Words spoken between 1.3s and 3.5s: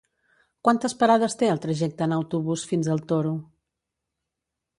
té el trajecte en autobús fins al Toro?